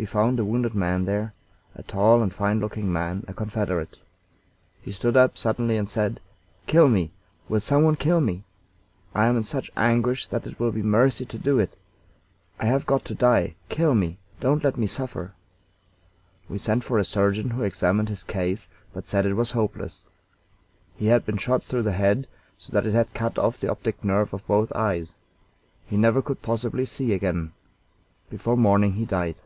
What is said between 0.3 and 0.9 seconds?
a wounded